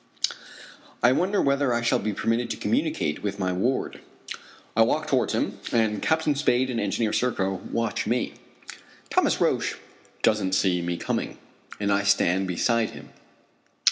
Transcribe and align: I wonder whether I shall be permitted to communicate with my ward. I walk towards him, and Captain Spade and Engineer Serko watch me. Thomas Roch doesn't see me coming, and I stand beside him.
I 1.03 1.11
wonder 1.11 1.39
whether 1.43 1.71
I 1.75 1.83
shall 1.83 1.99
be 1.99 2.11
permitted 2.11 2.49
to 2.49 2.57
communicate 2.57 3.21
with 3.21 3.37
my 3.37 3.53
ward. 3.53 4.01
I 4.75 4.81
walk 4.81 5.05
towards 5.05 5.33
him, 5.33 5.59
and 5.71 6.01
Captain 6.01 6.33
Spade 6.33 6.71
and 6.71 6.79
Engineer 6.81 7.13
Serko 7.13 7.61
watch 7.71 8.07
me. 8.07 8.33
Thomas 9.11 9.39
Roch 9.39 9.77
doesn't 10.23 10.53
see 10.53 10.81
me 10.81 10.97
coming, 10.97 11.37
and 11.79 11.91
I 11.93 12.01
stand 12.01 12.47
beside 12.47 12.89
him. 12.89 13.09